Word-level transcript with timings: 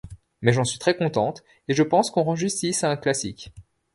Mais 0.41 0.51
j'en 0.51 0.63
suis 0.63 0.79
très 0.79 0.97
contente 0.97 1.43
et 1.67 1.75
je 1.75 1.83
pense 1.83 2.09
qu'on 2.09 2.23
rend 2.23 2.33
justice 2.35 2.83
à 2.83 2.89
un 2.89 2.97
classique. 2.97 3.53